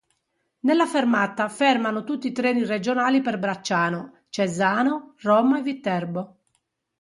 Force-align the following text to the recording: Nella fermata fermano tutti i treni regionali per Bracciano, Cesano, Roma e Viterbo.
Nella 0.61 0.87
fermata 0.87 1.47
fermano 1.47 2.03
tutti 2.03 2.25
i 2.25 2.31
treni 2.31 2.65
regionali 2.65 3.21
per 3.21 3.37
Bracciano, 3.37 4.21
Cesano, 4.29 5.13
Roma 5.21 5.59
e 5.59 5.61
Viterbo. 5.61 6.37